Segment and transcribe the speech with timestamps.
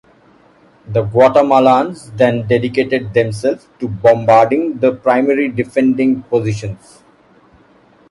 [0.87, 7.03] The Guatemalans then dedicated themselves to bombarding the primary defending positions.